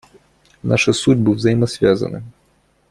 [0.63, 2.23] Наши судьбы взаимосвязаны.